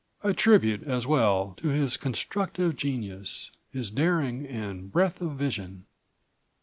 [0.23, 5.85] A tribute as well to his constructive genius, his daring and breadth of vision."